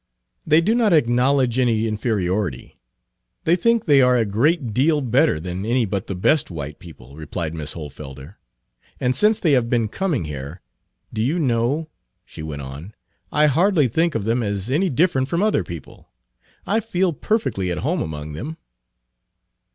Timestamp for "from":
15.27-15.43